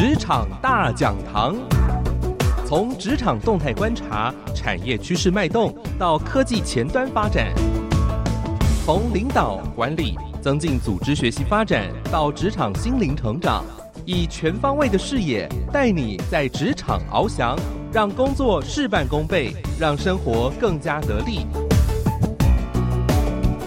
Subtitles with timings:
[0.00, 1.54] 职场大讲堂，
[2.66, 7.52] 从职场动态观察、产业趋势脉动到科技前端发展，
[8.86, 13.62] 从领导管理、增进组织学习发展到职场心灵成长，
[14.06, 17.54] 以全方位的视野带你在职场翱翔，
[17.92, 21.44] 让工作事半功倍，让生活更加得力。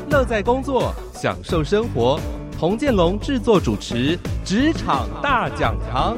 [0.09, 2.19] 乐在工作，享受生活。
[2.57, 6.17] 童建龙制作主持《职场大讲堂》。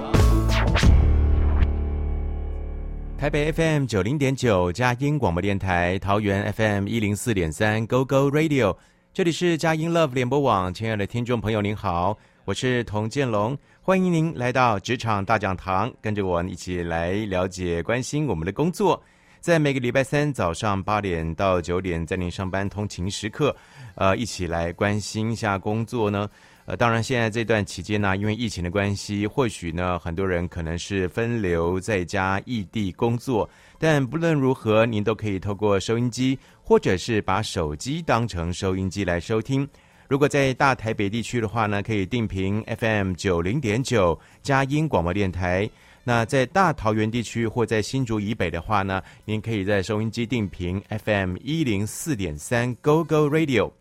[3.17, 8.75] 台北 FM 九零点九佳音广播电台，桃园 FM 一零四点三 Go Go Radio，
[9.13, 10.73] 这里是佳音 Love 联播网。
[10.73, 18.99] 亲爱的听众朋友，您好，我是童建龙，欢迎您来到《职场大讲堂》，跟着我一起来了解、关心我们的工作。
[19.39, 23.55] 在每个礼拜三早上八点到九点，在您上班通勤时刻，
[23.93, 26.27] 呃，一起来关心一下工作呢。
[26.67, 33.47] 呃，当然，现在这段期间呢，因为疫情的关系，或许呢，很多人可能是分流在家异地工作。
[33.77, 39.67] 但不论如何，您都可以透过收音机，或者是把手机当成收音机来收听。
[40.07, 45.69] 如果在大台北地区的话呢，可以定频 FM 九零点九佳音广播电台。
[46.03, 53.71] 那在大桃园地区或在新竹以北的话呢，您可以在收音机定频 FM 一零四点三 Go Go Radio。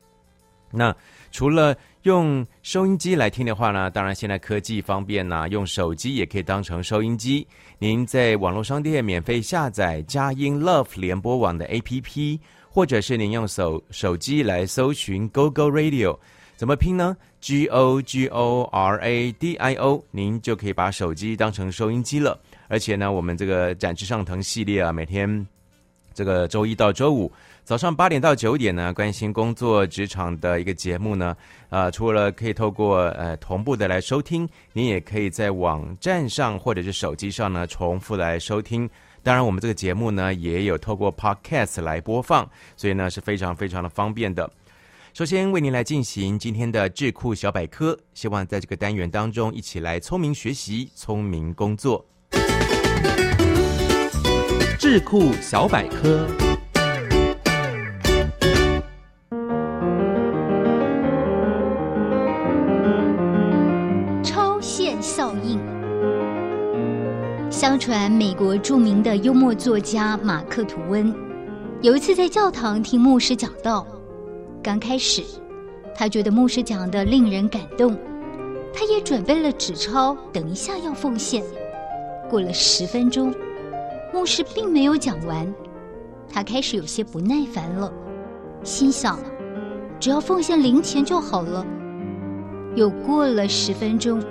[0.71, 0.95] 那
[1.31, 7.47] 除了用收音机来听的话呢，当然现在科技方便呐，用手机也可以当成收音机。
[7.79, 12.39] 您在网络商店免费下载佳音 Love 联播网的 APP，
[12.69, 16.19] 或者是您用手手机来搜寻 Go Go Radio。
[16.57, 22.39] 怎么拼呢？G O G O R A D I O，您就可以把手机当成收音机了。
[22.69, 25.47] 而且呢，我们这个展翅上腾系列啊，每天
[26.13, 27.33] 这个周一到周五
[27.65, 31.35] 早上八点到九点呢，关心工作职场的一个节目呢，
[31.71, 38.89] 呃，除了可以透过呃同步的来收听，您也可以在网站上或者是手机上呢重复来收听。
[39.23, 44.51] 当然，我们这个节目呢也有透过 Podcast 来播放，所以呢是非常非常的方便的。
[45.15, 52.05] 首先为您来进行今天的智库小百科，希望在这个单元当中一起来聪明学习、聪明工作。
[54.79, 56.27] 智库小百科，
[67.85, 71.15] 传美国著名的幽默作家马克·吐温
[71.83, 73.87] 有一次在教堂听牧师讲道。
[74.63, 75.23] 刚开始，
[75.95, 77.95] 他觉得牧师讲的令人感动，
[78.73, 81.45] 他也准备了纸钞，等一下要奉献。
[82.31, 83.35] 过了十分钟，
[84.15, 85.55] 牧师并没有讲完，
[86.33, 87.93] 他开始有些不耐烦了，
[88.63, 89.19] 心想：
[90.01, 91.63] 只要奉献零钱就好了。
[92.77, 94.23] 又过了十分钟，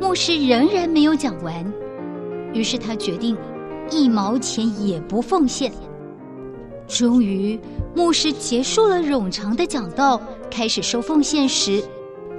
[0.00, 1.64] 牧师仍然没有讲完，
[2.54, 3.36] 于是他决定
[3.90, 5.70] 一毛钱也不奉献。
[6.86, 7.58] 终于，
[7.94, 10.20] 牧师结束了冗长的讲道，
[10.50, 11.82] 开始收奉献时，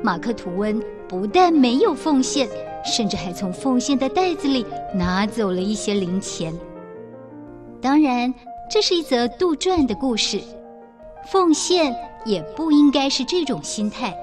[0.01, 2.47] 马克·吐温不但没有奉献，
[2.85, 6.53] 甚至还从奉献的袋子里拿走了一些零钱。
[7.81, 8.33] 当然，
[8.69, 10.39] 这是一则杜撰的故事，
[11.27, 14.15] 奉献也不应该是这种心态。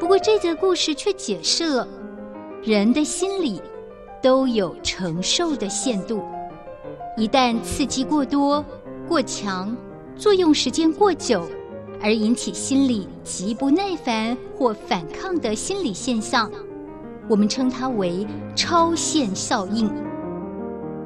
[0.00, 1.86] 不过，这则故事却解释了
[2.62, 3.60] 人的心里
[4.22, 6.22] 都有承受的限度，
[7.16, 8.64] 一旦刺激过多，
[9.06, 9.76] 过强，
[10.16, 11.42] 作用时间过久，
[12.02, 16.50] 而引起心理极不耐烦或反抗的心理现象，
[17.28, 18.26] 我们称它为
[18.56, 19.90] 超限效应。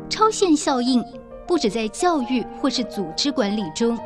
[0.08, 1.04] 超限效应
[1.46, 3.98] 不止在教育或是组织管理中，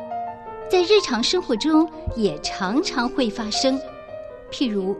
[0.69, 3.79] 在日常生活中也常常会发生。
[4.51, 4.95] 譬如，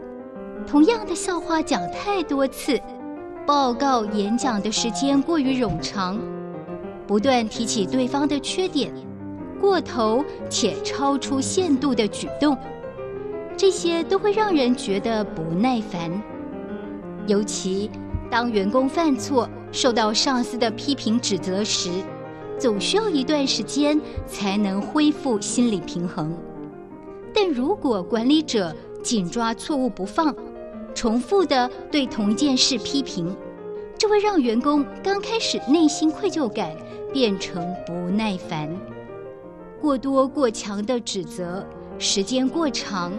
[0.66, 2.80] 同样的笑话讲太多次，
[3.48, 6.20] 报告演讲的时间过于冗长。
[7.08, 8.92] 不断提起对方的缺点，
[9.58, 12.58] 过头且超出限度的举动，
[13.56, 16.12] 这些都会让人觉得不耐烦。
[17.26, 17.90] 尤其
[18.30, 21.90] 当员工犯错，受到上司的批评指责时，
[22.60, 26.38] 总需要一段时间才能恢复心理平衡。
[27.34, 30.36] 但如果管理者紧抓错误不放，
[30.98, 33.38] 重复的对同一件事批评，
[34.00, 36.76] 这会让员工刚开始内心愧疚感。
[37.14, 38.70] 变成不耐烦，
[39.80, 41.66] 过多过强的指责，
[41.98, 43.14] 时间过长，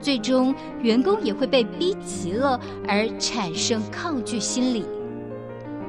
[0.00, 4.86] 最终员工也会被逼急了而产生抗拒心理。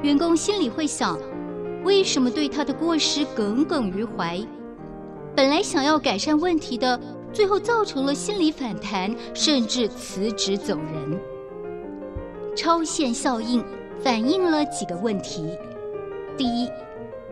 [0.02, 1.16] 员工心里会想：
[1.84, 4.44] 为什么对他的过失耿耿于怀？
[5.34, 7.00] 本来想要改善问题的，
[7.36, 11.20] 最后造成了心理反弹，甚至辞职走人。
[12.56, 13.62] 超限效应
[14.02, 15.46] 反映了几个问题：
[16.38, 16.66] 第一，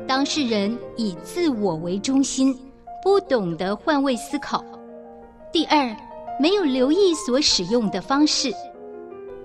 [0.06, 2.55] 当事人以自我为中心，
[3.03, 4.62] 不懂得换位思考；
[5.51, 5.97] 第二，
[6.39, 8.51] 没有留意所使用的方式；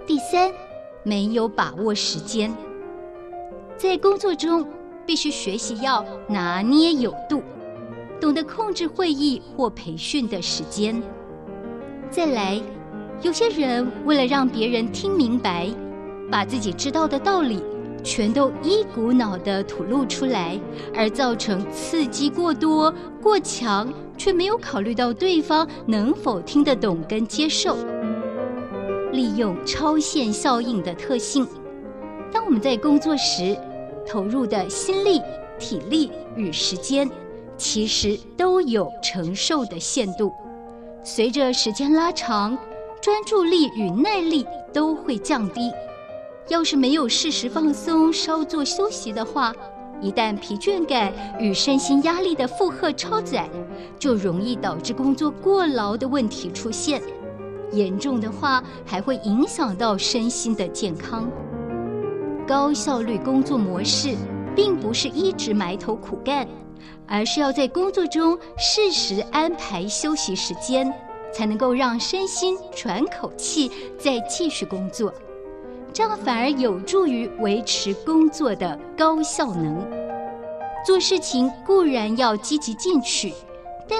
[0.06, 0.52] 第三，
[1.04, 2.54] 没有把握时间。
[3.78, 4.68] 在工作中，
[5.06, 7.42] 必须学习要拿捏有度，
[8.20, 11.02] 懂得控制会议或培训的时间。
[12.12, 12.60] 再来，
[13.22, 15.70] 有些人为了让别人听明白，
[16.32, 17.64] 把自己知道的道理
[18.04, 20.60] 全都一股脑地吐露出来，
[20.96, 27.78] 而造成刺激过多、过强，却没有考虑到对方能否听得懂跟接受。
[29.12, 31.46] 利用超限效应的特性，
[32.32, 33.58] 当我们在工作时，
[34.08, 35.22] 投入的心力、
[35.58, 37.10] 体力与时间，
[37.60, 40.32] 其实都有承受的限度。
[41.04, 42.58] 随着时间拉长，
[43.00, 45.72] 专注力与耐力都会降低。
[46.48, 49.54] 要是没有适时放松、稍作休息的话，
[50.02, 53.48] 一旦疲倦感与身心压力的负荷超载，
[54.00, 57.02] 就容易导致工作过劳的问题出现。
[57.72, 61.30] 严重的话，还会影响到身心的健康。
[62.48, 64.16] 高效率工作模式，
[64.56, 66.48] 并不是一直埋头苦干，
[67.10, 70.94] 而是要在工作中适时安排休息时间，
[71.34, 75.12] 才能够让身心喘口气，再继续工作。
[75.92, 79.84] 这样反而有助于维持工作的高效能。
[80.86, 83.34] 做事情固然要积极进取，
[83.88, 83.98] 但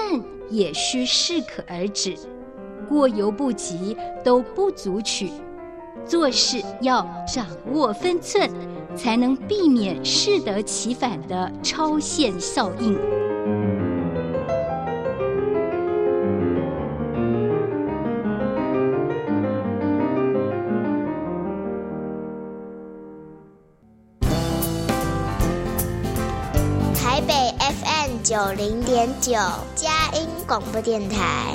[0.48, 2.16] 也需适可而止，
[2.88, 5.30] 过犹不及都不足取。
[6.10, 8.50] 做事要掌握分寸，
[8.96, 12.98] 才能避免适得其反的超限效应。
[26.96, 29.34] 台北 FM 九零点九，
[29.76, 31.54] 佳音广播电台。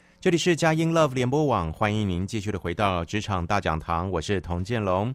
[0.21, 5.11] 这里是佳音 Love 联播网，欢迎您继续的回到职场大讲堂，我是童建龙。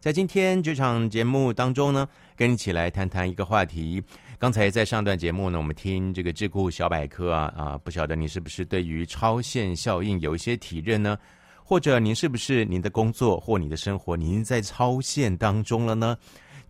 [0.00, 4.02] 在今天这场节目当中呢，跟你一起来谈谈一个话题。
[4.38, 11.16] 刚才在上段节目呢，我们听这个智库小百科啊啊，不晓得你是不是对于超限效应有一些体认呢？
[11.64, 16.14] 或者您是不是您的工作或你的生活，您在超限当中了呢？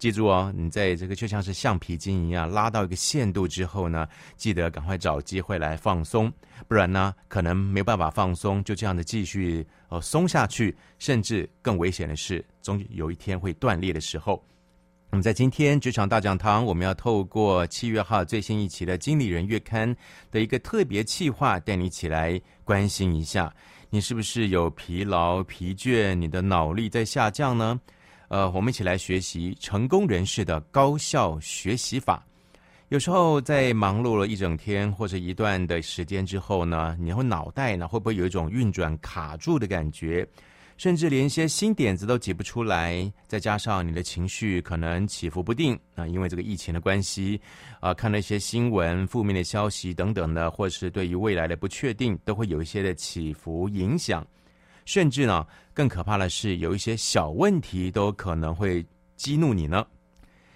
[0.00, 6.32] 记住哦，你在这个就像是橡皮筋一样，拉到一个限度之后呢，记得赶快找机会来放松，
[6.67, 14.43] 不然呢，可能没有办法放松，就这样的继续呃松下去，甚至更危险的是，终有一天会断裂的时候。
[15.11, 19.94] 那么在今天职场大讲堂，我们要透过七月号最新一期的《经理人月刊》
[20.31, 23.53] 的一个特别企划，带你一起来关心一下，
[23.91, 27.79] 你是不是有疲劳、疲倦，你的脑力在下降呢？
[28.31, 32.25] 呃，我们一起来学习成功人士的高效学习法。
[32.89, 40.25] 有时候在忙碌了一整天或者一段的时间之后呢，你会脑袋呢会不会有一种运转卡住的感觉，
[40.77, 43.13] 甚至连一些新点子都挤不出来？
[43.27, 47.41] 再加上你的情绪可能起伏不定啊，因为这个疫情的关系
[47.81, 54.25] 啊，看了一些新闻、负面的消息等等的，或是对于未来的不确定，都会有一些的起伏影响。
[54.84, 58.84] 甚至呢，更可怕的是，有一些小问题都可能会
[59.17, 59.87] 激怒你呢。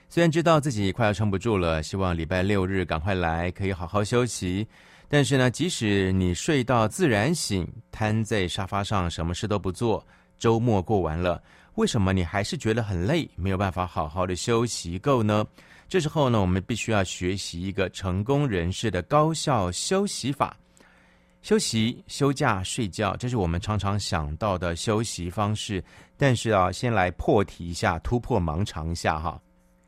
[0.08, 4.66] 虽然知道自己快要撑不住了，希望礼拜六日赶快来，可以好好休息。
[5.08, 10.04] 但是呢，即使你睡到自然醒，瘫在沙发上什么事都不做，
[10.38, 11.42] 周末过完了，
[11.74, 15.44] 为什么你还是觉得很累，没有办法好好的休息够呢？
[15.88, 20.56] 这时候呢，我们必须要学习一个成功人士的高效休息法。
[21.44, 25.84] 休息、休假、睡觉，这是我们常常想到的休息方式。
[26.16, 29.38] 但是啊，先来破题一下，突破盲肠一下哈。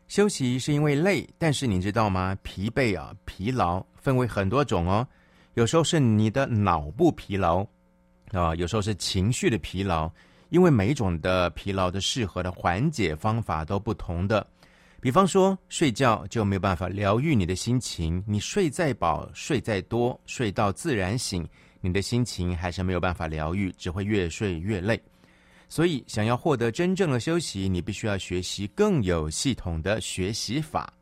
[0.06, 2.36] 休息是因为累，但是你知道吗？
[2.42, 5.08] 疲惫啊，疲劳分为很多种哦。
[5.54, 7.66] 有时候是你的脑部疲劳
[8.32, 10.10] 啊，有时候是情绪的疲劳。
[10.50, 14.46] 因为每一种的疲劳的适合的缓解方法都不同的。
[15.06, 18.20] 比方说，睡觉就没有办法疗愈你的心情。
[18.26, 21.48] 你睡再饱，睡再多，睡到自然醒，
[21.80, 25.00] 你的心情还是没有办法疗愈，只会越睡越累。
[25.68, 30.92] 所以，想要获得真正的休息，你必须要学习更有系统的学习法。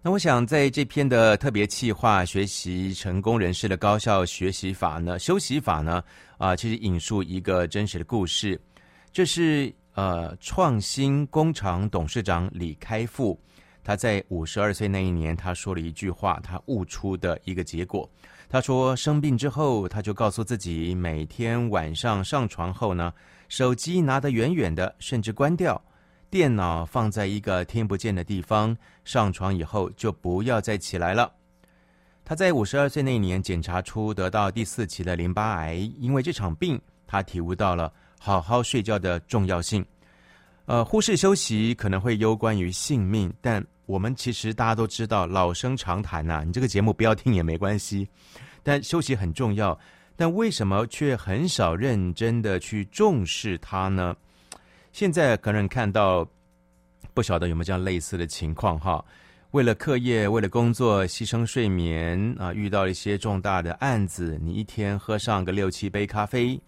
[0.00, 6.04] 那我想在这篇的特别企划学习成功人士的高效学习法呢，休息法呢，
[6.36, 8.60] 啊、其实引述一个真实的故事，
[9.12, 13.36] 这是呃创新工厂董事长李开复，
[13.82, 18.08] 他在五十二岁那一年，他说了一句话，他悟出的一个结果。
[18.48, 23.12] 他说生病之后，他就告诉自己，每天晚上上床后呢，
[23.48, 25.82] 手机拿得远远的，甚至关掉。
[26.30, 31.32] 电脑放在一个听不见的地方，上床以后就不要再起来了。
[32.24, 39.84] 他在五十二岁那年检查出得到第四期的淋巴癌，因为这场病，他体悟到了好好睡觉的重要性。
[40.66, 48.06] 呃，忽视休息可能会攸关于性命，但我们其实大家都知道，老生常谈呐、你这个节目不要听也没关系。
[48.62, 49.78] 但休息很重要，
[50.14, 54.14] 但为什么却很少认真的去重视它呢？
[54.92, 56.28] 现在可能看到，
[57.14, 59.02] 不晓得有没有这样类似的情况哈？
[59.52, 62.52] 为了课业，为了工作，牺牲睡眠啊！
[62.52, 66.60] 遇到一些重大的案子，你一天喝上个六七杯咖啡，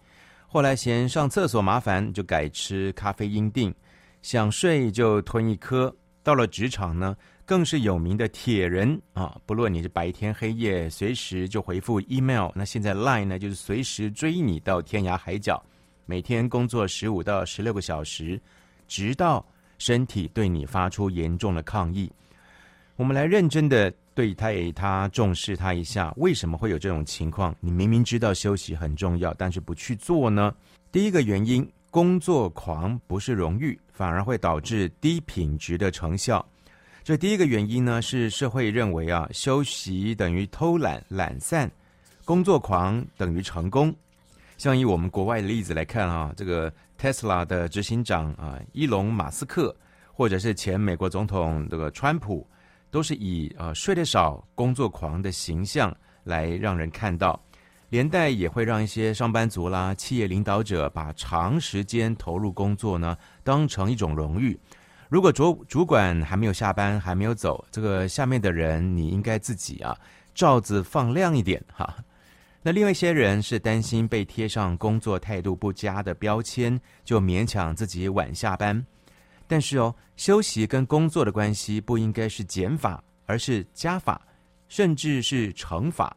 [0.53, 3.73] 后来嫌上厕所麻烦，就改吃咖啡因錠，
[4.21, 5.95] 想睡就吞一颗。
[6.23, 7.15] 到了职场呢，
[7.45, 9.39] 更是有名的铁人啊！
[9.45, 12.51] 不论你是白天黑夜，随时就回复 email。
[12.53, 15.63] 那现在 Line 呢，就是随时追你到天涯海角。
[16.05, 18.37] 每天工作十五到十六个小时，
[18.89, 19.45] 直到
[19.77, 22.11] 身体对你发出严重的抗议。
[22.97, 26.13] 我们来认真的对待他，重视他一下。
[26.17, 27.55] 为什么会有这种情况？
[27.59, 30.53] 你明明知道休息很重要，但是不去做呢？
[30.91, 36.45] 第一个原因，工作狂不是荣誉，反而会导致低品质的成效。
[37.03, 41.69] 这第一个原因呢，是社会认为啊，休息等于偷懒、懒散，
[42.25, 43.93] 工作狂等于成功。
[44.57, 49.75] 像以我们国外的例子来看啊，这个特斯拉的执行长啊，伊隆马斯克，
[50.13, 52.45] 或者是前美国总统这个川普，
[52.91, 55.95] 都是以呃睡得少、工作狂的形象
[56.25, 57.41] 来让人看到，
[57.89, 64.59] 连带也会让一些上班族啦、企业领导者把长时间投入工作呢当成一种荣誉。
[65.09, 69.97] 如果主主管还没有下班、还没有走，这个下面的人你应该自己啊
[70.33, 71.95] 罩子放亮一点哈。
[72.61, 78.85] 那另外一些人是担心被贴上工作态度不佳的标签，就勉强自己晚下班。
[79.51, 84.25] 但是哦，休息跟工作的关系不应该是减法，而是加法，
[84.69, 86.15] 甚至是乘法。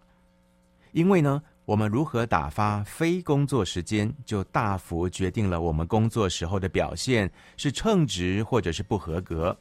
[0.93, 9.59] 因为呢，我们如何打发非工作时间，就大幅决定了我们工作时候的表现是称职或者是不合格。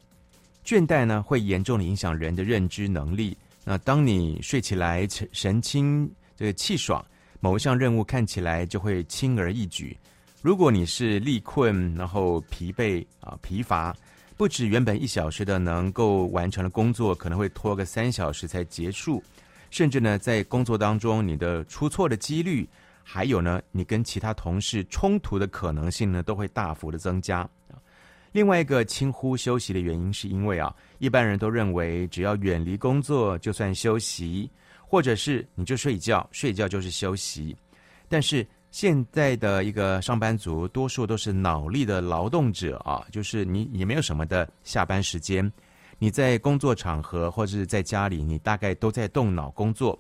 [0.64, 3.36] 倦怠呢，会严重的影响人的认知能力。
[3.66, 6.08] 那当你睡起来神清。
[6.36, 7.06] 这个气爽，
[7.40, 9.96] 某一项任务看起来就会轻而易举。
[10.44, 13.96] 如果你是力困，然后疲惫啊疲乏，
[14.36, 19.24] 不止原本一小时的能够完成的工作，可能会拖个三小时才结束。
[19.72, 22.68] 甚至呢，在工作当中，你的出错的几率，
[23.04, 27.50] 还有呢，你跟其他同事冲突的可能性呢，都会大幅的增加。
[28.34, 34.52] 另外一个轻忽休息的原因，是因为啊，一般人都认为只要远离工作就算休息。
[34.86, 37.56] 或者是你就睡觉，睡觉就是休息。
[38.10, 45.50] 但是现在的一个上班族，多数都是脑力的劳动者啊，就是你也没有什么的下班时间。
[46.00, 49.98] 你在工作场合或者是在家里，你大概都在动脑工作。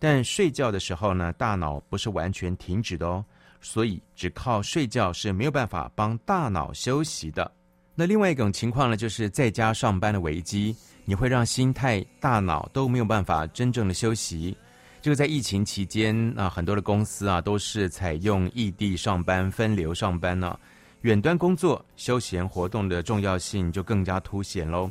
[0.00, 3.24] 但睡觉的时候呢，大脑不是完全停止的哦，
[3.60, 7.48] 所以只靠睡觉是没有办法帮大脑休息的。
[7.94, 10.74] 那另外一种情况呢，就是在家上班的危机。
[11.04, 14.56] 你会让心态、大脑都没有办法真正的休息。
[15.00, 20.58] 这个在疫情期间啊，很多的公司啊都是采用异地上班、分流上班呢、
[21.02, 24.90] 远端工作、休闲活动的重要性就更加凸显喽。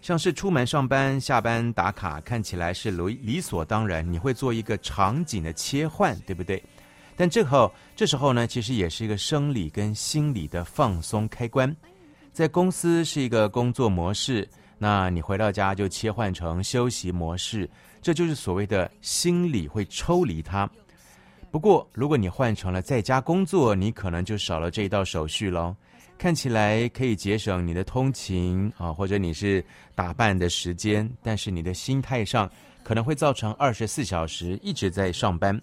[0.00, 6.62] 像是出门上班、下班打卡，看起来是理理所当然，你会做一个场景的切换，对不对？
[7.16, 11.74] 但这后这时候呢，其实也是一个生理跟心理的放松开关。
[12.32, 14.48] 在公司是一个工作模式。
[14.76, 17.70] 那你回到家就切换成休息模式，
[18.04, 20.68] 这就是所谓的心理会抽离它。
[21.50, 25.74] 不过，如果你换成了在家工作，你可能就少了这一道手续喽。
[26.18, 32.48] 看起来可以节省你的通勤啊，或者你是打扮的时间，但是你的心态上
[32.82, 35.58] 可能会造成二十四小时一直在上班。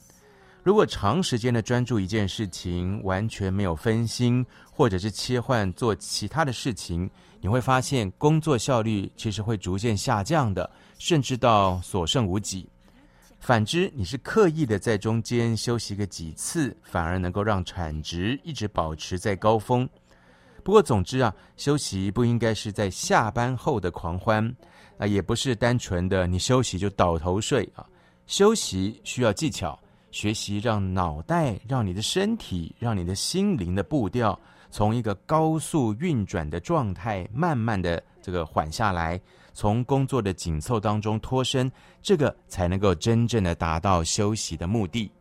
[0.64, 12.70] 如果长时间的专注一件事情，完全没有分心，或者是切换做其他的事情，你会发现工作效率其实会逐渐下降的，甚至到所剩无几。
[13.40, 19.90] 反之，你是刻意的在中间休息个几次，反而能够让产值一直保持在高峰。
[20.64, 24.56] 不过，总之啊，休息不应该是在下班后的狂欢
[25.00, 27.84] 啊，也不是单纯的你休息就倒头睡啊。
[28.28, 29.78] 休息需要技巧，
[30.12, 34.38] 学习让脑袋、让你的身体、让你的心灵的步调，
[34.70, 39.20] 从一个高速运转的状态，慢慢的这个缓下来，
[39.54, 45.12] 从工作的紧凑当中脱身，这个才能够真正的达到休息的目的。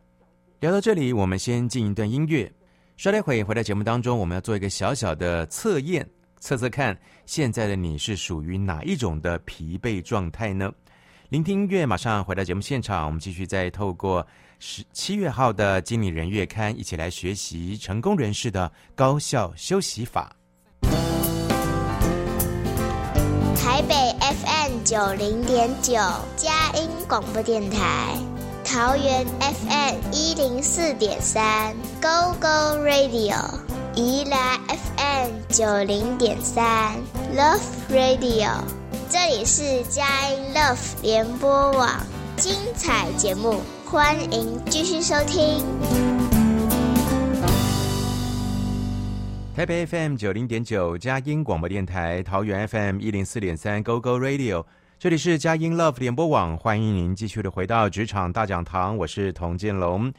[0.59, 2.51] 聊到这里，我们先进一段音乐。
[2.97, 6.07] 稍待会回到节目当中，我们要做一个小小的测验，
[6.39, 6.95] 测测看
[7.25, 10.71] 现在的你是属于哪一种的疲惫状态呢？
[11.29, 14.25] 聆听音乐，马上回到节目现场，我们继续再透过
[14.63, 20.35] 十七月号的《经理人月刊》一起来学习成功人士的高效休息法。
[23.55, 25.93] 台北 FM 九零点九，
[26.35, 28.15] 佳音广播电台。
[28.63, 33.35] 桃园 FM 一零四点三，Go Go Radio；
[33.95, 36.95] 宜兰 FM 九零点三
[37.35, 38.51] ，Love Radio。
[39.09, 42.05] 这里是佳音 Love 联播网，
[42.37, 43.59] 精彩节目，
[43.91, 45.65] 欢迎继续收听。
[49.53, 54.65] 台北 FM 九零点九，佳音广播电台；桃园 FM 一零四点三，Go Go Radio。
[54.97, 60.13] 这里是佳音 Love 联播网，欢迎您继续的回到职场大讲堂，我是童建龙。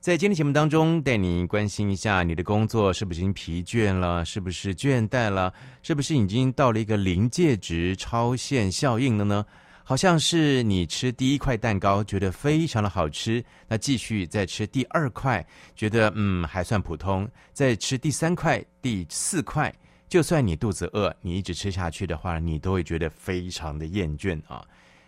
[0.00, 9.46] 在今天节目当中，带你关心一下你的工作是不是已经疲倦了，是不是倦怠了，是不是已经到了一个临界值、超限效应了呢？
[9.84, 19.72] 好像是你吃第一块蛋糕觉得非常的好吃，那继续再吃第二块，觉得嗯还算普通，再吃第三块、第四块。
[20.08, 24.62] 就算你肚子饿，你一直吃下去的话，你都会觉得非常的厌倦啊。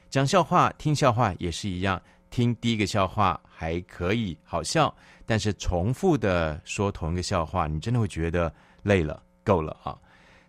[0.09, 2.01] 讲笑话、听笑话也是一样，
[2.31, 4.95] 听第一个笑话还可以好笑，
[5.27, 8.53] 但是重复的说同一个笑话，你真的会觉得
[8.83, 9.95] 累了，够了啊。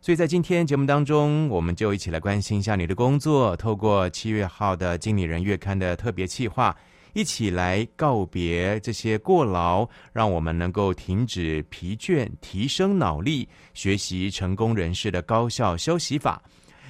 [0.05, 6.77] 所以在今天节目当中，我们就一起来关心一下你的工作，透过七月号的《经理人月刊》的特别企划。
[7.13, 16.39] 一起来告别这些过劳，让我们能够停止疲倦，提升脑力，学习成功人士的高效休息法。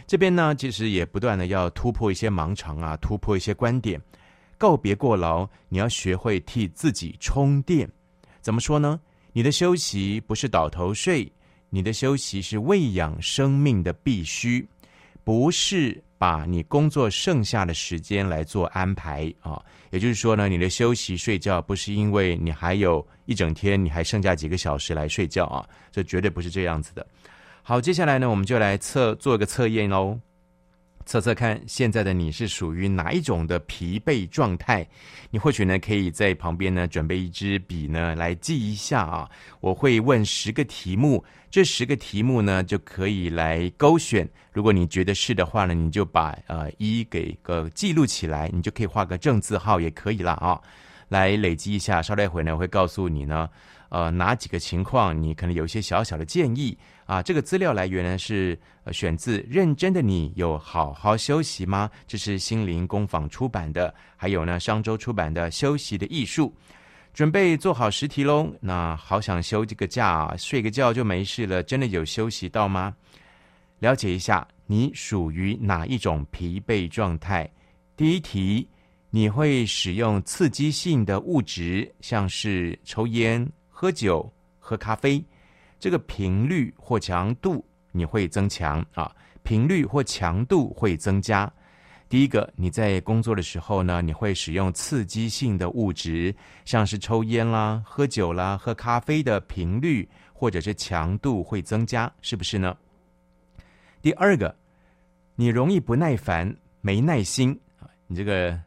[0.06, 3.98] 这边呢，其实也不断的要突破一些盲肠啊，突破一些观点。
[4.58, 7.90] 告别过劳，你要学会替自己充电。
[8.42, 9.00] 怎么说呢？
[9.32, 11.32] 你的休息不是倒头睡，
[11.70, 14.68] 你的休息是喂养生命的必须，
[15.24, 16.02] 不是。
[16.18, 27.06] 把你工作剩下的时间来做安排啊，也就是说呢，你的休息睡觉不是因为你还有一整天，你还剩下几个小时来睡觉啊，这绝对不是这样子的。
[27.62, 30.18] 好，接下来呢，我们就来测做一个测验喽。
[31.06, 34.86] 测测看，现在的你是属于哪一种的疲惫状态？
[35.30, 39.30] 你或许呢，可以在旁边呢准备一支笔呢来记一下啊。
[39.62, 44.28] 我会问十个题目，这十个题目呢就可以来勾选。
[44.52, 50.60] 如果你觉得是的话呢，你就把呃一给个记录起来，你就可以画个正字号也可以了啊。
[51.10, 53.48] 来累积一下，稍待会呢会告诉你呢。
[53.96, 57.24] 呃，哪几个情况你可能有一些小小的建议啊？
[57.24, 58.60] 这个资料来源呢是
[58.92, 61.90] 选自《认真的你有好好休息吗》？
[62.06, 66.54] 这是心灵工坊出版的，还有呢商周出版的《休息的艺术》。
[67.14, 68.52] 准备做好十题喽。
[68.60, 72.94] 那好想休这个假，睡个觉就没事了，真的有休息到吗？
[73.80, 77.50] 了解一下，你属于哪一种疲惫状态？
[77.96, 78.68] 第一题，
[79.10, 83.50] 你会使用刺激性的物质，像是抽烟。
[83.78, 85.22] 喝酒、喝咖啡，
[85.82, 87.62] 这个频率或强度
[87.92, 91.52] 你会增强啊，频率或强度会增加。
[92.08, 96.34] 第一个，你在工作的时候呢，你会使用刺激性的物质，
[96.64, 102.78] 像是抽烟啦、喝酒啦、喝咖啡的频率或者是强度会增加，是不是呢？
[104.02, 104.56] 第二个，
[105.36, 108.58] 你容易不耐烦、没耐心啊，你这个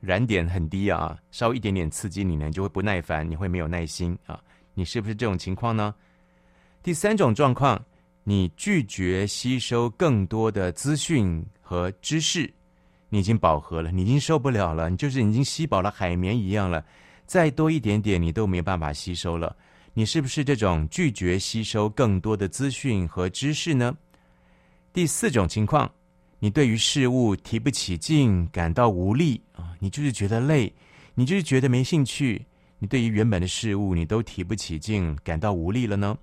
[0.00, 4.40] 燃点很低啊，稍微一点点刺激你呢，就会不耐烦，你会没有耐心啊。
[4.74, 5.94] 你是不是这种情况呢？
[6.82, 7.82] 第三种状况，
[8.24, 12.52] 你拒绝吸收更多的资讯和知识，
[13.08, 16.84] 你已经饱和了，你已经受不了了，你就是已经吸饱了海绵一样了，
[17.24, 19.56] 再多一点点你都没办法吸收了。
[19.94, 23.96] 你是不是这种拒绝吸收更多的资讯和知识呢？
[24.92, 25.90] 第四种情况，
[26.40, 30.72] 你对于事物提不起劲，感到无力啊，你就是觉得累，
[31.14, 32.44] 你就是觉得没兴趣。
[32.86, 36.16] 对于原本的事物，你都提不起劲，感到无力了呢？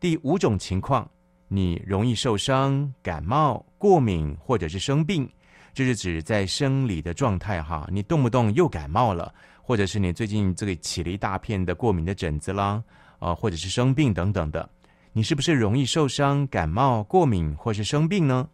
[0.00, 1.08] 第五种情况，
[1.48, 5.28] 你容易受伤、感冒、过敏或者是生病，
[5.72, 7.88] 这是指在生理的状态哈。
[7.90, 12.82] 你动不动又感冒了，或者是你最近这个起了一大片的过敏的疹子啦，
[13.18, 14.68] 啊，或者是生病等等的。
[15.12, 18.48] 你是不是容易受伤、感冒、过敏或是生病呢？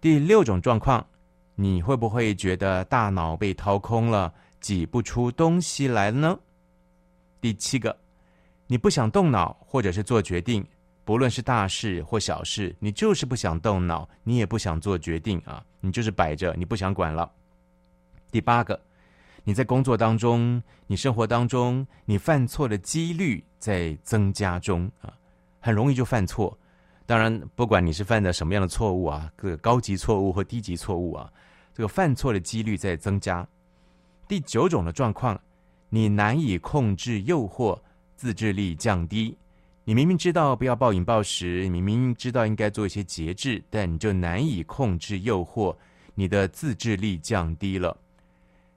[0.00, 1.04] 第六种状况，
[1.56, 4.32] 你会不会觉得大脑被掏空了，
[4.64, 6.38] 挤不出东西来了呢？
[7.38, 7.94] 第七个，
[8.66, 10.66] 你不想动脑或者是做决定，
[11.04, 17.30] 不论是大事或小事，你就是不想动脑，你也不想做决定啊，你就是摆着，你不想管了。
[18.30, 18.80] 第八个，
[19.42, 25.12] 你在工作当中、你生活当中，你犯错的几率在增加中啊。
[25.60, 26.58] 很容易就犯错，
[27.04, 31.30] 当然，不管你是犯的什么样的错误啊，个高级错误或低级错误啊，
[31.74, 33.46] 这个犯错的几率在增加。
[34.26, 35.40] 第九种的状况，
[35.88, 37.78] 你难以控制诱惑，
[38.16, 39.36] 自制力降低。
[39.84, 45.76] 你明明知道不要暴饮暴食，你明明知道应该做一些节制，但你就难以控制诱惑，
[46.14, 47.96] 你的自制力降低了。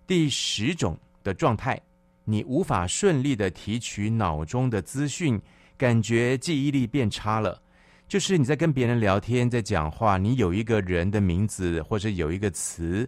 [0.06, 1.82] 第十种的状态，
[2.26, 5.42] 你无法顺利的提取脑中的资讯。
[5.78, 7.62] 感觉记忆力变差了，
[8.08, 13.08] 就是你在跟别人聊天，在讲话，你有一个人的名字或者有一个词，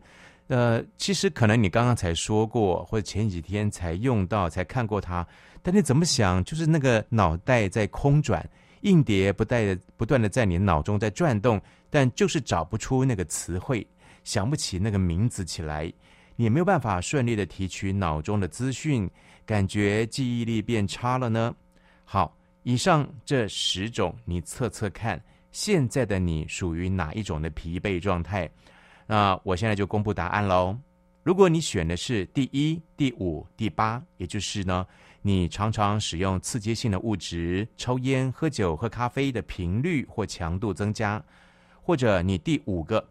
[0.49, 5.25] 呃，其实可能你刚刚才说过，或者前几天才用到，才看过它，
[5.61, 8.47] 但你怎么想，就是那个脑袋在空转，
[8.81, 13.87] 硬碟不带不断的在你脑中在转动，但就是找不出那个词汇，
[14.23, 15.85] 想不起那个名字起来，
[16.35, 19.09] 你也没有办法顺利的提取脑中的资讯，
[19.45, 21.55] 感觉记忆力变差了呢。
[22.03, 22.35] 好。
[22.63, 28.47] 以上这十种，你测测看，现在的你属于哪一种的疲惫状态？
[29.11, 30.77] 那我现在就公布答案喽。
[31.23, 34.85] 如果你选的是第一、第五、第八，也就是呢，
[35.23, 41.19] 你常常使用刺激性的物质、抽烟、喝酒、喝咖啡的频率或强度增加，
[41.81, 43.03] 或者你第五个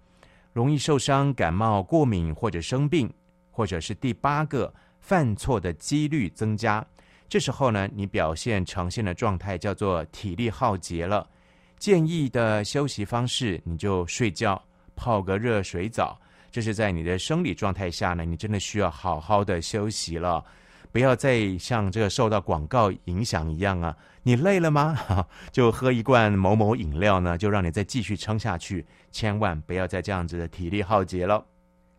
[0.52, 3.12] 容易受伤、感冒、过敏或者生病，
[3.50, 6.86] 或者是第八个犯错的几率增加。
[7.28, 11.28] 这时候呢，你表现呈现的状态叫做体力耗竭了。
[11.76, 14.60] 建议的休息方式，你就睡觉，
[14.98, 16.20] 泡个热水澡。
[16.50, 20.44] 这是在你的生理状态下呢，你真的需要好好的休息了，
[20.90, 23.96] 不要再像这个受到广告影响一样啊。
[24.24, 24.98] 你累了吗？
[25.52, 28.84] 就喝一罐某某饮料呢，就让你再继续撑下去。
[29.12, 31.44] 千万不要再这样子的体力耗竭了。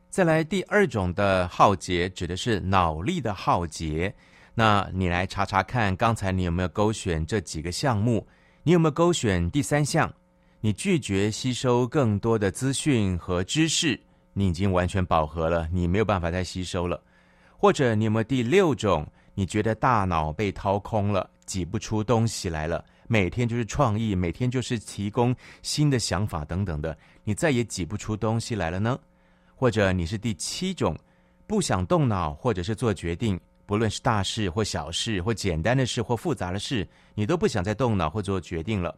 [0.10, 4.14] 再来第二种的耗竭，指的是脑力的耗竭。
[4.56, 8.28] 那你来查查看，刚才你有没有勾选这几个项目？
[8.64, 10.12] 你有没有勾选第三项？
[10.62, 13.98] 你拒绝吸收更多的资讯和知识，
[14.34, 17.02] 你已经完全饱和了，你没有办法再吸收了。
[17.58, 19.08] 或者你有没有第六种？
[19.34, 29.00] 你觉得大脑被掏空了，挤不出东西来了，每天就是创意，每天就是提供新的想法等等的，你再也挤不出东西来了呢？
[29.56, 30.94] 或者你是第七种，
[31.48, 33.40] 不想动脑，或者是做决定。
[33.66, 38.94] 不论是大事或小事，或简单的事或复杂的事，你都不想再动脑或做决定了。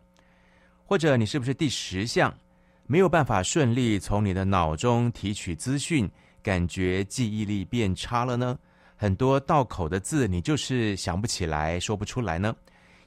[0.91, 2.37] 或者你是不是第十项，
[2.85, 6.11] 没有办法顺利从你的脑中提取资讯，
[6.43, 8.59] 感觉记忆力变差了呢？
[8.97, 12.53] 很多道口的字你就是想不起来，说不出来呢？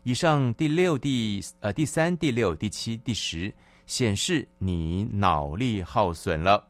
[0.02, 3.52] 以上第六、第呃第三、第六、第七、第十
[3.84, 6.66] 显示你脑力耗损了。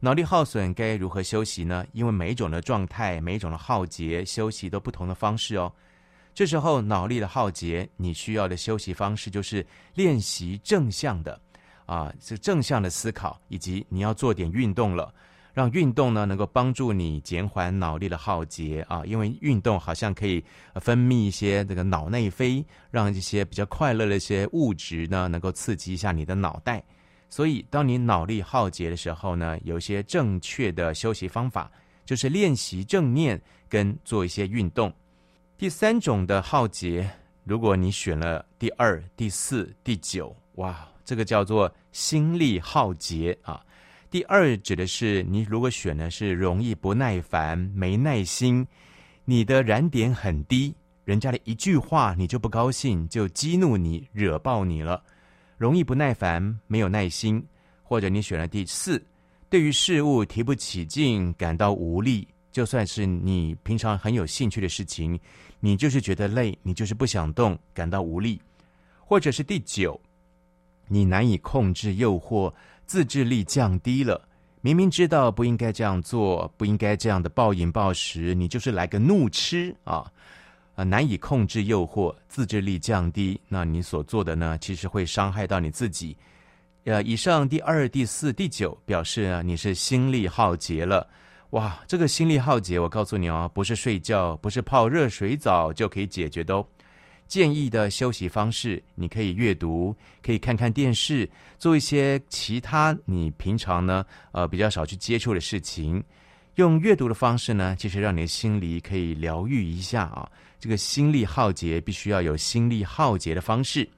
[0.00, 1.86] 脑力耗损该如何休息呢？
[1.92, 5.72] 因为每一种的状态、每一种的耗竭，休息都不同的方式哦。
[6.40, 11.38] 这时候脑力的耗竭，你需要的休息方式就是练习正向的
[11.84, 15.12] 啊，这正向的思考，以及你要做点运动了，
[15.52, 19.02] 让运动呢能够帮助你减缓脑力的耗竭啊。
[19.04, 20.42] 因为运动好像可以
[20.76, 26.82] 分泌一些这个脑内啡，让一些比较快乐的一些物质呢能够刺激一下你的脑袋。
[27.28, 31.70] 所以，当你脑力耗竭的时候呢，有一些正确的休息方法，
[32.06, 34.90] 就是练习正念跟做一些运动。
[35.60, 37.06] 第三种的浩劫，
[37.44, 43.62] 如果你选了第二、第四、第九，哇，这个叫做心力浩劫啊。
[44.10, 48.66] 第二指的是你如果选的是容易不耐烦、没耐心，
[49.26, 55.02] 你的燃点很低，人家的一句话你就不高兴，就激怒你、惹爆你了。
[55.58, 57.46] 容易不耐烦，没有耐心，
[57.82, 59.04] 或者你选了第四，
[59.50, 62.26] 对于事物提不起劲，感到无力。
[62.50, 65.18] 就算是你平常很有兴趣的事情，
[65.60, 68.40] 你就是觉得累，你就是不想动，感到无力。
[68.98, 70.00] 或者是第九，
[70.88, 72.52] 你难以控制诱惑，
[72.86, 74.28] 自制力降低了。
[74.60, 80.10] 明明知道不应该这样做，不应该这样的暴饮暴食，你就是来个怒吃啊。
[80.76, 86.16] 难以控制诱惑，自制力降低，那你所做的呢，其实会伤害到你自己。
[86.84, 91.06] 呃，以上第二、第四、第九表示啊，你是心力耗竭了。
[91.50, 96.64] 哇，这个心力耗竭，我告诉你哦，不是睡觉，不是泡热水澡就可以解决的哦。
[97.26, 106.02] 建议的休息方式，你可以阅读，可以看看电视，做一些其他你平常呢呃比较少去接触的事情。
[106.56, 110.28] 用阅读的方式呢，其实让你的心里可以疗愈一下啊。
[110.58, 113.88] 这个心力耗竭，必须要有心力耗竭的方式。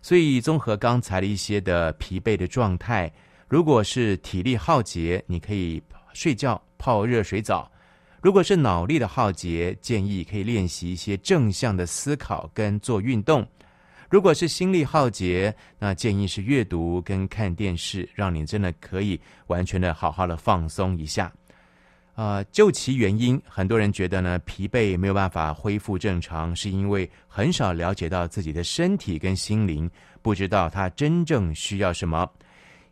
[0.00, 3.12] 所以，综合刚才的一些的疲惫的状态，
[3.48, 5.82] 如果是体力耗竭，你可以
[6.14, 7.70] 睡觉、泡热水澡。
[8.22, 13.46] 如果是脑力的耗竭，建议可以练习一些正向的思考跟做运动。
[14.08, 21.32] 如果是心力耗竭，那建议是阅读跟看电视，让你真的可以完全的好好的放松一下。
[22.14, 29.90] 呃，就其原因，很多人觉得呢，疲惫没有办法恢复正常，是因为很少了解到自己的身体跟心灵，
[30.22, 32.28] 不知道他真正需要什么。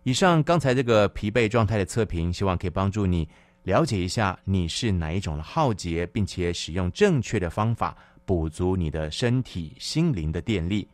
[0.03, 3.27] 以上刚才这个疲惫状态的测评，希望可以帮助你。
[3.65, 10.87] 了解一下你是哪一种的耗竭，并且使用正确的方法补足你的身体、心灵的电力。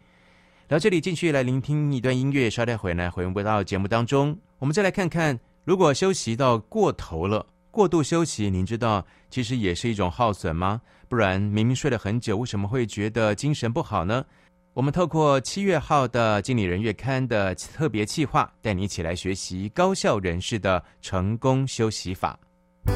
[0.68, 4.38] 到这里，继续来聆听一段音乐，稍待回来回归到节目当中。
[4.58, 10.80] 我们再来看看，如果休息到过头了，过度休息，您知道其实也是一种耗损吗？
[11.08, 14.24] 不然明明睡了很久，为什么会觉得精神不好呢？
[14.72, 22.38] 我们透过七月号的《经理人月刊》的特别企划，带你一起来学习高效人士的成功休息法。
[22.86, 22.94] 台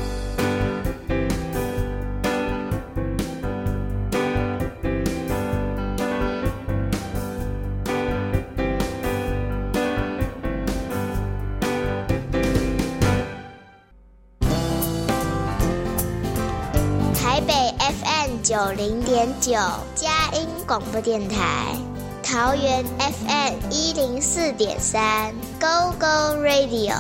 [17.47, 19.53] 北 FM 九零点九，
[19.95, 21.77] 佳音广播电台；
[22.23, 26.95] 桃园 FM 一零四点三，Go Go Radio；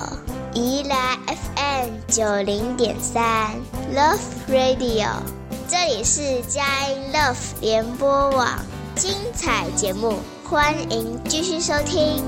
[0.54, 3.50] 宜兰 FM 九零点三
[3.92, 5.08] ，Love Radio。
[5.66, 8.56] 这里是佳音 Love 联播网，
[8.94, 12.22] 精彩节目，欢迎继续收听。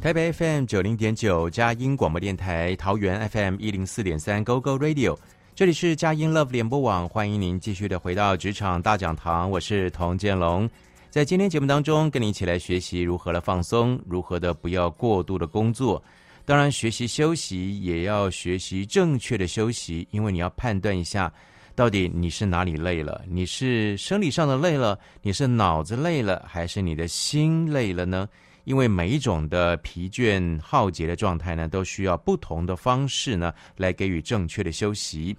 [0.00, 5.18] 台北 FM 九零点九，佳音广播电台，桃园 FM 一零四点三，Go Go Radio，
[5.56, 10.70] 这里是佳音 Love 联播网，欢迎您继续的回到职场大讲堂，我是童建龙，
[11.12, 16.02] 在今天节目当中，跟你一起来学习如何的放松，如何的不要过度的工作，
[16.46, 21.30] 当然学习休息也要学习正确的休息，因为你要判断一下，
[21.74, 28.26] 到底你是哪里累了，你是生理上的累了，你是脑子累了，还是你的心累了呢？
[28.64, 35.36] 因为每一种的疲倦耗竭的状态呢，都需要不同的方式呢，来给予正确的休息。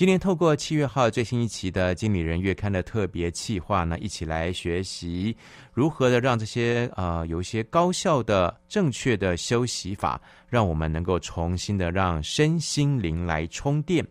[0.00, 5.36] 今天透过七月号最新一期的《经理人月刊》的特别企划呢，一起来学习
[5.74, 14.02] 如何的让这些呃有一些高效的正确的休息法，让我们能够重新的让身心灵来充电。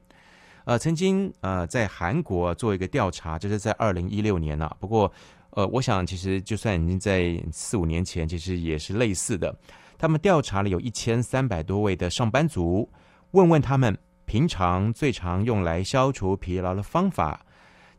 [0.66, 5.12] 呃，曾经呃在韩国做一个调查，这是在二零一六年呢，不过。
[5.54, 9.58] 呃，我想其实就算已经在四五年前，其实也是类似的。
[9.98, 12.88] 他们调查了有一千三百多位的上班族，
[13.32, 13.98] 问问他们
[14.30, 17.44] 平常最常用来消除疲劳的方法。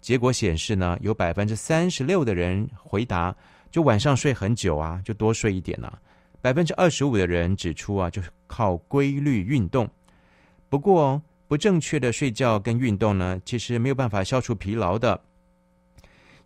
[0.01, 3.35] 结果显示呢，有百分之三十六的人回答，
[3.69, 5.99] 就晚上睡很久啊，就多睡一点啊。
[6.41, 9.91] 百分之二十五的人指出啊，就是靠规律运动。
[10.69, 15.21] 不过不正确的睡觉跟运动呢，其实没有办法消除疲劳的。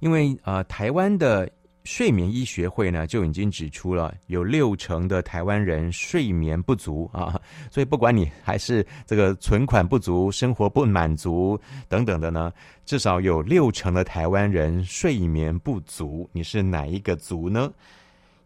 [0.00, 1.46] 因为呃，台湾的
[1.84, 7.38] 睡眠医学会呢就已经指出了，有六成的台湾人睡眠不足啊，
[7.70, 12.50] 所以不管你还是这个存款不足、生活不满足等等的呢，
[12.86, 16.28] 至少有六成的台湾人睡眠不足。
[16.32, 17.70] 你是哪一个族呢？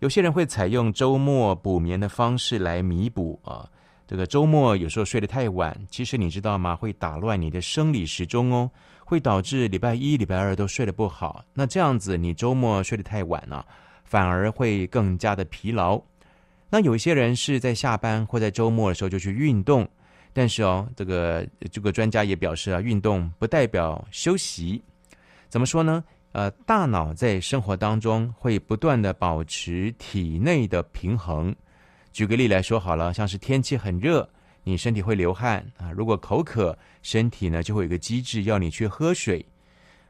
[0.01, 3.69] 有些人会采用周末补眠的方式来弥补啊，
[4.07, 6.75] 这个周末有时候睡得太晚，其实你知道吗？
[6.75, 8.69] 会打乱你的生理时钟哦。
[9.09, 13.65] 会导致礼拜一、礼拜二都睡得不好，那这样子你周末睡得太晚了，
[14.05, 15.99] 反而会更加的疲劳。
[16.69, 19.89] 那有一些人是在下班或在周末的时候就去运动，
[20.35, 24.83] 但是哦，这个这个专家也表示啊，运动不代表休息。
[25.49, 26.05] 怎么说呢？
[26.33, 31.57] 呃，大脑在生活当中会不断的保持体内的平衡。
[32.13, 34.29] 举个例来说好了，像是天气很热。
[34.69, 39.43] 你身体会流汗啊，如果口渴，身体呢就会有个机制要你去喝水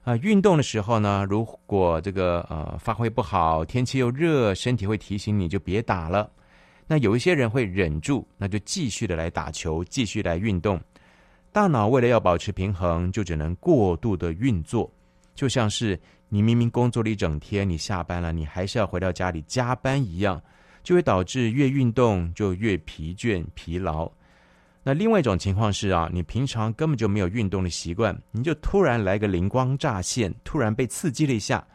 [0.02, 0.16] 啊。
[0.16, 6.28] 运动的时候呢，如果这个呃发挥不好，天气又热，身体会提醒你就别打了。
[6.88, 10.80] 那有一些人会忍住，那就继续的来打球，继续来运动。
[11.52, 14.92] 大脑为了要保持平衡，就只能过度的运作，
[15.36, 15.96] 就像是
[16.28, 20.42] 你明明工作了一整天，你下班了，你还是要回到家里加班一样，
[20.82, 24.10] 就会导致越运动就越疲倦疲劳。
[24.82, 31.66] 那另外一种情况是啊，你平常根本就没有运动的习惯，你就突然来个灵光乍现，突然被刺激了一下，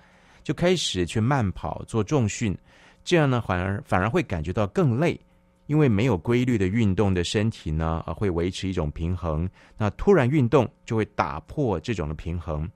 [0.41, 2.57] 就开始去慢跑做重训，
[3.03, 5.19] 这样呢，反而反而会感觉到更累，
[5.67, 12.67] 因为没有规律的运动的身体呢，呃，会维持一种平衡，那突然运动就会打破这种的平衡。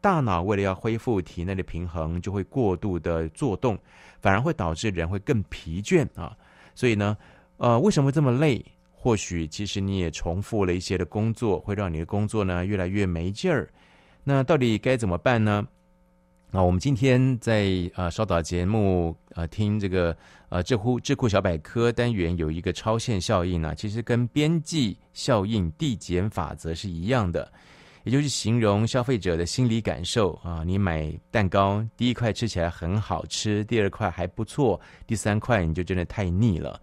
[0.00, 3.78] 大脑为了要恢复体内的平衡，就会过度的作动，
[4.20, 6.36] 反而会导致人会更疲倦啊。
[6.74, 7.16] 所以呢，
[7.58, 8.64] 呃，为什么会这么累？
[9.02, 13.68] 或许其实你也重复了一些的工作，会让你的工作呢越来越没劲儿。
[14.22, 15.66] 那到底该怎么办呢？
[16.52, 20.16] 啊，我们今天在呃稍早节目呃听这个
[20.50, 27.52] 呃智库智库小百科单元有一个超限效应呢，其实跟边际效应递减法则是一样的。
[28.04, 36.80] 也就是形容消费者的心理感受啊，你买蛋糕，第一块吃起来很好吃，第二块还不错，第三块你就真的太腻了。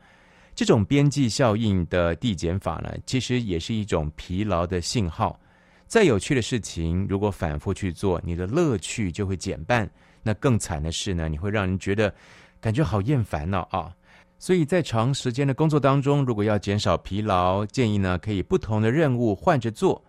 [0.59, 5.39] 这种边际效应的递减法呢，其实也是一种疲劳的信号。
[5.87, 9.89] 再有趣的事情，如果反复去做，你的乐趣就会减半。
[10.21, 12.13] 那更惨的是呢，你会让人觉得
[12.59, 13.95] 感觉好厌烦呢啊。
[14.37, 20.03] 所以在长时间的工作当中，如果要减少疲劳，建议呢可以不同的任务换着做。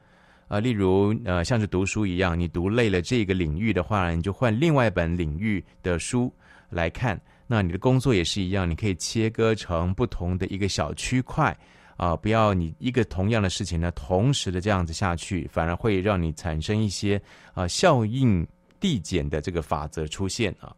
[0.48, 6.34] 啊，例如，呃，像是读书一样，你读累了这个领域的话，你就换另外一本领域的书
[6.70, 7.20] 来看。
[7.52, 11.54] 那你的工作也是一样，你可以切割成不同的一个小区块，
[11.96, 17.20] 啊，不要你一个同样的事情呢，同时的这样子下去，反而会让你产生一些
[17.52, 18.46] 啊效应
[18.78, 20.72] 递减的这个法则出现啊。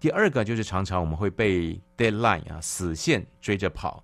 [0.00, 4.02] 第二个就是常常我们会被 deadline 啊死线追着跑，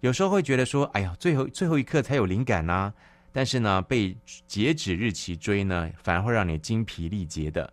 [0.00, 2.90] 有时候会觉得说，哎呀，最后最后一刻才有灵感呐。
[3.30, 7.70] 但是呢，被截止日期追呢，反而会让你精疲力竭的。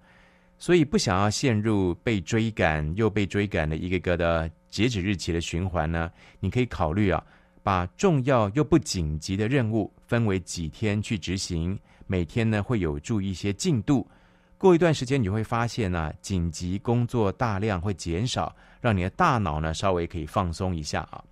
[0.60, 7.24] 所以不想要陷入被追赶又被追赶的一个个的截止日期的循环呢，你可以考虑啊，
[7.64, 14.06] 把重要又不紧急的任务分为几天去执行，每天呢会有助一些进度。
[14.58, 21.24] 过一段时间，你会发现呢，紧急工作大量会减少，让你的大脑呢稍微可以放松一下啊。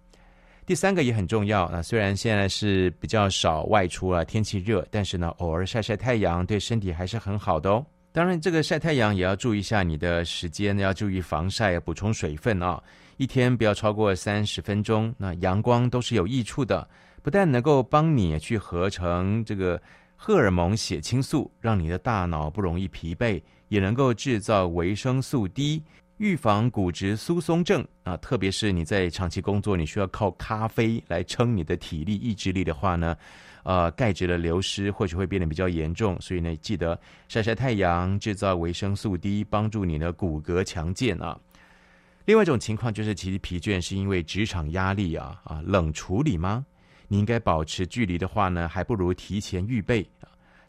[0.66, 7.86] 第三个也很重要啊，虽然现在是比较少外出了，天气热，但是呢，偶尔晒晒太阳对身体还是很好的哦。
[8.18, 12.82] 当然，这个晒太阳也要注意一下你的时间，要注意防晒，补充水分啊。
[13.18, 15.14] 一天不要超过三十分钟。
[15.20, 16.90] 那阳光都是有益处的，
[17.22, 19.80] 不但能够帮你去合成这个
[20.16, 25.84] 荷尔蒙血清素，让你的大脑不容易疲惫，也能够制造维生素 D。
[26.18, 33.16] 预防骨质疏松症啊，特别是你在长期工作，你需要靠咖啡来撑你的体力意志力的话呢，
[33.68, 36.16] 呃，钙质的流失或许会变得比较严重。
[36.22, 41.38] 所以呢，记得晒晒太阳，制造维生素 D，帮助你的骨骼强健啊。
[42.24, 46.66] 另外一种情况就是，其实疲倦是因为职场压力啊啊，冷处理吗？
[47.10, 50.10] 你应该保持距离的话呢，还不如提前预备。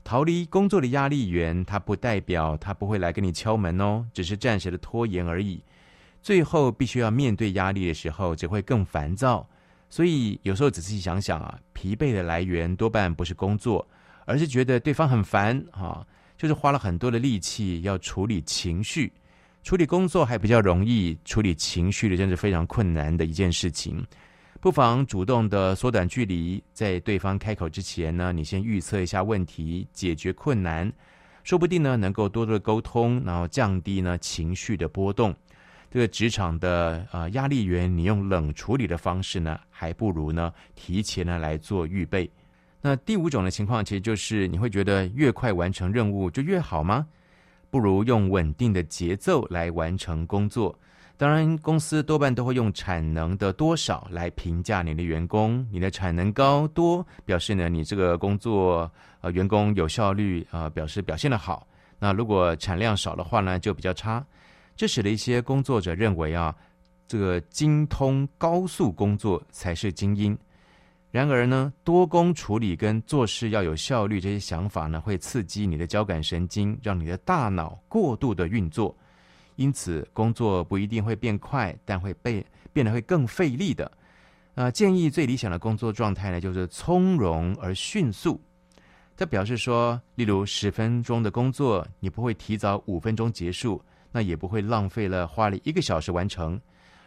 [0.03, 5.63] 逃离工作的压力源，它不代表他不会来跟你敲门哦，只是暂时的拖延而已。
[6.21, 9.49] 最后必须要面对压力的时候，只会更烦躁。
[9.91, 13.87] 所以有时候仔细想想啊，疲惫的来源多半不是工作，
[14.27, 19.13] 而是觉得对方很烦啊，就是花了很多的力气要处理情绪。
[19.63, 24.07] 处理工作还比较容易，处理情绪的真是非常困难的一件事情。
[24.61, 30.91] 不妨主动的缩短距离，在对方开口之前呢，你先预测一下问题，解决困难，
[31.45, 35.35] 说不定呢能够多多的沟通，然后降低呢情绪的波动。
[35.91, 42.31] 这个职场的呃压力源，你用冷处理的方式呢，还不如呢提前呢来做预备。
[42.81, 47.07] 那第五种的情况，其实就是你会觉得越快完成任务就越好吗？
[47.71, 50.79] 不如用稳定的节奏来完成工作。
[51.17, 55.67] 当然，公司多半都会用产能的多少来评价你的员工。
[55.73, 61.67] 你的产能高多，表示呢你这个工作呃员工有效率啊，呃，表示表现的好。
[61.99, 64.25] 那如果产量少的话呢，就比较差。
[64.79, 66.55] 这使得一些工作者认为啊，
[67.09, 70.39] 这个精通高速工作才是精英。
[71.11, 78.97] 然而呢，多工处理跟做事要有效率这些想法呢，会刺激你的交感神经，让你的大脑过度的运作。
[79.57, 83.91] 因此，工作不一定会变快，但会被变得会更费力的。
[84.55, 88.41] 呃，建议最理想的工作状态呢，就是从容而迅速。
[89.17, 96.61] 这表示说，例如十分钟的工作，你不会提早五分钟结束，那也不会浪费了花了一个小时完成。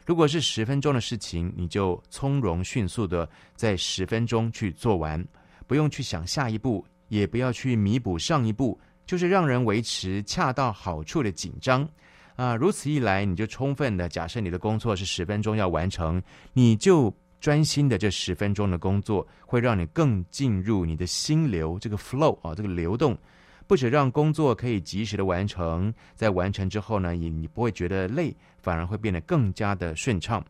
[0.05, 5.23] 如果是十分钟的事情，你就从容迅速的在十分钟去做完，
[5.67, 11.87] 不用去想下一步，也不要去弥补上一步，就是让人维持恰到好处的紧张。
[12.35, 16.21] 啊，如此一来，你就充分的假设你的工作是十分钟要完成，
[16.53, 23.15] 你就专心的这十分钟的工作，会让你更进入你的心流这个 flow 啊，这个流动，
[23.71, 30.43] 或者让工作可以及时的完成，在完成之后呢，你你不会觉得累，反而会变得更加的顺畅。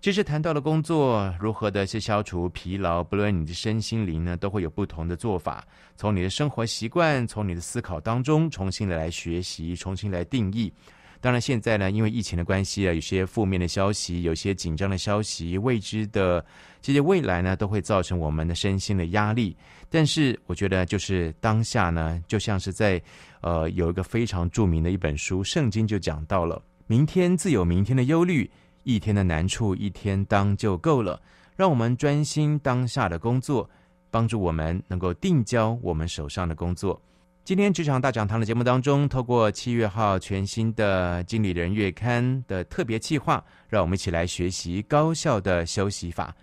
[0.00, 5.66] 其实谈到了工作如何的去消除疲劳，不论你的身心灵呢，都会有不同的做法。
[5.96, 10.72] 从你的生活习惯，从你的思考当中，重新的来学习，重新来定义。
[11.20, 16.44] 当然，现在呢，因为疫情的关系啊，有些负面的消息，有些紧张的消息，未知的
[16.80, 19.56] 这些未来呢，都会造成我们的身心的压力。
[19.90, 23.02] 但是，我觉得就是当下呢，就像是在
[23.40, 28.48] 呃，有一个非常著名的一本书《圣经》就讲到了：明天自有明天的忧虑，
[28.84, 31.20] 一天的难处一天当就够了。
[31.56, 33.68] 让我们专心当下的工作，
[34.10, 37.00] 帮助我们能够定交我们手上的工作。
[37.48, 46.36] 今天职场大讲堂的节目当中，透过七月号全新的《经理人月刊》的特别企划，让我们一起来学习高效的休息法，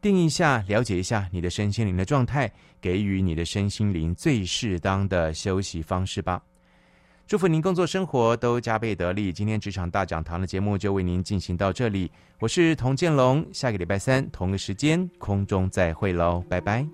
[0.00, 2.50] 定一下，了解一下你的身心灵的状态，
[2.80, 6.42] 给予你的身心灵最适当的休息方式吧。
[7.28, 9.32] 祝福您工作生活都加倍得力。
[9.32, 16.84] 今天职场大讲堂的节目就为您进行到这里，我是童建龙，下个礼拜三同个时间空中再会喽，拜拜。